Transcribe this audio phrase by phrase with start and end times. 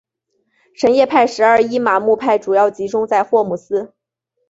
[0.73, 3.93] 什叶派十二伊玛目派主要集中在霍姆斯。